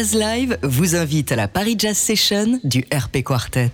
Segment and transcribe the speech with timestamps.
[0.00, 3.70] Jazz Live vous invite à la Paris Jazz Session du RP Quartet.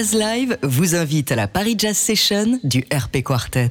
[0.00, 3.70] Jazz Live vous invite à la Paris Jazz Session du RP Quartet.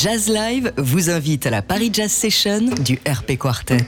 [0.00, 3.84] Jazz Live vous invite à la Paris Jazz Session du RP Quartet.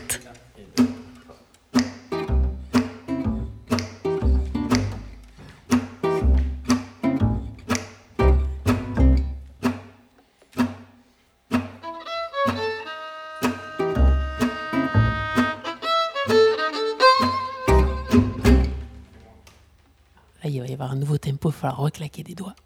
[20.43, 22.57] Là, il va y avoir un nouveau tempo, il va falloir reclaquer des doigts.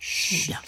[0.47, 0.61] Bien.